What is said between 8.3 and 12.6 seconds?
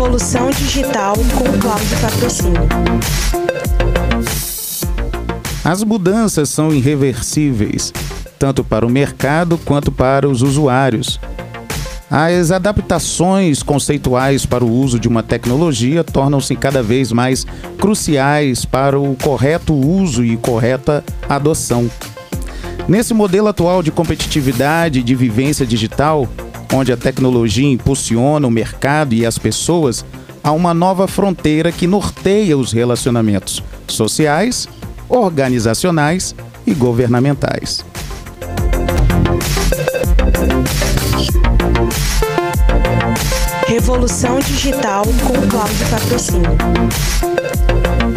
tanto para o mercado quanto para os usuários. As